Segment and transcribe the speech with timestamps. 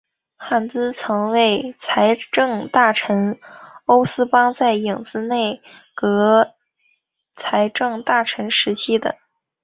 [0.35, 3.39] 汉兹曾为财政大臣
[3.85, 5.61] 欧思邦在影子内
[5.93, 6.55] 阁
[7.35, 9.19] 财政大臣时期的。